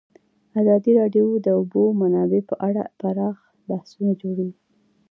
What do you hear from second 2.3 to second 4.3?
په اړه پراخ بحثونه